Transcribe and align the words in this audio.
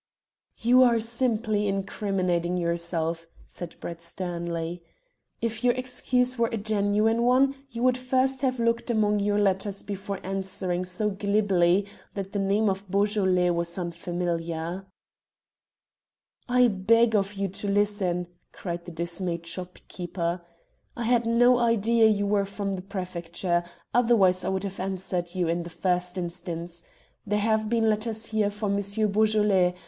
"You 0.57 0.81
are 0.81 0.99
simply 0.99 1.67
incriminating 1.67 2.57
yourself," 2.57 3.27
said 3.45 3.75
Brett 3.79 4.01
sternly. 4.01 4.81
"If 5.43 5.63
your 5.63 5.75
excuse 5.75 6.39
were 6.39 6.49
a 6.51 6.57
genuine 6.57 7.21
one 7.21 7.53
you 7.69 7.83
would 7.83 7.99
first 7.99 8.41
have 8.41 8.57
looked 8.59 8.89
among 8.89 9.19
your 9.19 9.37
letters 9.37 9.83
before 9.83 10.19
answering 10.23 10.85
so 10.85 11.11
glibly 11.11 11.85
that 12.15 12.31
the 12.31 12.39
name 12.39 12.67
of 12.67 12.89
Beaujolais 12.89 13.51
was 13.51 13.77
unfamiliar." 13.77 14.87
"I 16.49 16.67
beg 16.67 17.15
of 17.15 17.35
you 17.35 17.47
to 17.49 17.67
listen," 17.67 18.25
cried 18.53 18.85
the 18.85 18.91
dismayed 18.91 19.45
shopkeeper. 19.45 20.41
"I 20.97 21.03
had 21.03 21.27
no 21.27 21.59
idea 21.59 22.07
you 22.07 22.25
were 22.25 22.45
from 22.45 22.73
the 22.73 22.81
Prefecture, 22.81 23.63
otherwise 23.93 24.43
I 24.43 24.49
would 24.49 24.63
have 24.63 24.79
answered 24.79 25.35
you 25.35 25.47
in 25.47 25.61
the 25.61 25.69
first 25.69 26.17
instance. 26.17 26.81
There 27.23 27.37
have 27.37 27.69
been 27.69 27.87
letters 27.87 28.25
here 28.25 28.49
for 28.49 28.67
Monsieur 28.67 29.05
Beaujolais. 29.05 29.75